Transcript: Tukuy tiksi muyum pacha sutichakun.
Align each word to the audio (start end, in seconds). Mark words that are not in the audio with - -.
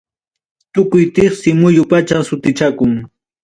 Tukuy 0.73 1.05
tiksi 1.15 1.49
muyum 1.59 1.87
pacha 1.91 2.17
sutichakun. 2.27 2.93